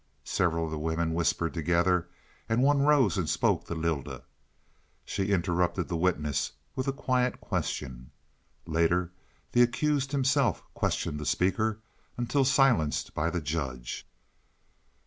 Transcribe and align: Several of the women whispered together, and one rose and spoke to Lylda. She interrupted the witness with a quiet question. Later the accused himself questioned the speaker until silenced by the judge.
Several 0.25 0.65
of 0.65 0.71
the 0.71 0.79
women 0.79 1.13
whispered 1.13 1.53
together, 1.53 2.07
and 2.49 2.63
one 2.63 2.79
rose 2.81 3.19
and 3.19 3.29
spoke 3.29 3.67
to 3.67 3.75
Lylda. 3.75 4.23
She 5.05 5.25
interrupted 5.31 5.89
the 5.89 5.95
witness 5.95 6.53
with 6.75 6.87
a 6.87 6.91
quiet 6.91 7.39
question. 7.39 8.09
Later 8.65 9.11
the 9.51 9.61
accused 9.61 10.11
himself 10.11 10.63
questioned 10.73 11.19
the 11.19 11.25
speaker 11.27 11.81
until 12.17 12.43
silenced 12.45 13.13
by 13.13 13.29
the 13.29 13.41
judge. 13.41 14.07